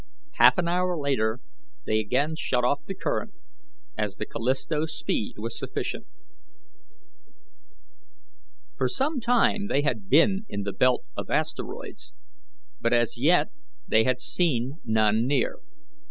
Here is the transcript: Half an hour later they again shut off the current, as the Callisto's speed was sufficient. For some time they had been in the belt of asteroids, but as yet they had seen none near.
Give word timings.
Half 0.39 0.57
an 0.57 0.67
hour 0.67 0.97
later 0.97 1.41
they 1.85 1.99
again 1.99 2.33
shut 2.35 2.63
off 2.63 2.83
the 2.87 2.95
current, 2.95 3.33
as 3.95 4.15
the 4.15 4.25
Callisto's 4.25 4.97
speed 4.97 5.35
was 5.37 5.55
sufficient. 5.59 6.07
For 8.79 8.87
some 8.89 9.19
time 9.19 9.67
they 9.67 9.83
had 9.83 10.09
been 10.09 10.47
in 10.49 10.63
the 10.63 10.73
belt 10.73 11.03
of 11.15 11.29
asteroids, 11.29 12.13
but 12.79 12.93
as 12.93 13.13
yet 13.15 13.49
they 13.87 14.03
had 14.03 14.19
seen 14.19 14.79
none 14.83 15.27
near. 15.27 15.57